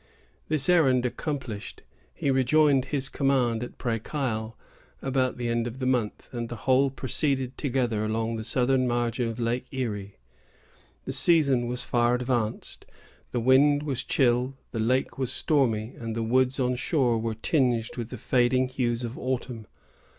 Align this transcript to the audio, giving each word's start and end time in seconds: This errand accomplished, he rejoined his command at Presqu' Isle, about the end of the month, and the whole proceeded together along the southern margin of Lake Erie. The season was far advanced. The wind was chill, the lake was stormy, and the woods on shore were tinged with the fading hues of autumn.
This 0.47 0.67
errand 0.67 1.05
accomplished, 1.05 1.83
he 2.11 2.31
rejoined 2.31 2.85
his 2.85 3.07
command 3.07 3.61
at 3.63 3.77
Presqu' 3.77 4.15
Isle, 4.15 4.57
about 4.99 5.37
the 5.37 5.47
end 5.47 5.67
of 5.67 5.77
the 5.77 5.85
month, 5.85 6.27
and 6.31 6.49
the 6.49 6.55
whole 6.65 6.89
proceeded 6.89 7.55
together 7.55 8.03
along 8.03 8.35
the 8.37 8.43
southern 8.43 8.87
margin 8.87 9.27
of 9.27 9.39
Lake 9.39 9.67
Erie. 9.71 10.17
The 11.05 11.13
season 11.13 11.67
was 11.67 11.83
far 11.83 12.15
advanced. 12.15 12.87
The 13.29 13.39
wind 13.41 13.83
was 13.83 14.03
chill, 14.03 14.55
the 14.71 14.79
lake 14.81 15.19
was 15.19 15.31
stormy, 15.31 15.93
and 15.99 16.15
the 16.15 16.23
woods 16.23 16.59
on 16.59 16.73
shore 16.77 17.19
were 17.19 17.35
tinged 17.35 17.95
with 17.95 18.09
the 18.09 18.17
fading 18.17 18.69
hues 18.69 19.03
of 19.03 19.19
autumn. 19.19 19.67